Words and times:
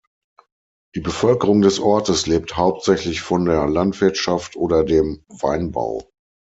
Die 0.95 0.99
Bevölkerung 0.99 1.61
des 1.61 1.77
Ortes 1.79 2.25
lebt 2.25 2.57
hauptsächlich 2.57 3.21
von 3.21 3.45
der 3.45 3.67
Landwirtschaft 3.67 4.55
oder 4.55 4.83
dem 4.83 5.23
Weinbau. 5.27 6.09